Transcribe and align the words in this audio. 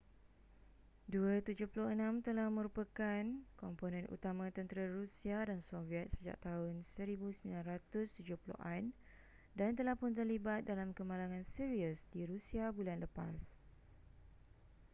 il-76 1.13 2.15
telah 2.27 2.47
merupakan 2.57 3.21
komponen 3.61 4.05
utama 4.15 4.45
tentera 4.57 4.85
rusia 4.97 5.39
dan 5.49 5.59
soviet 5.69 6.07
sejak 6.17 6.37
tahun 6.47 6.75
1970an 6.93 8.83
dan 9.59 9.71
telah 9.79 9.93
pun 10.01 10.11
terlibat 10.17 10.61
dalam 10.69 10.89
kemalangan 10.97 11.43
serius 11.55 11.99
di 12.13 12.21
rusia 12.31 12.65
bulan 12.77 12.99
lepas 13.05 13.39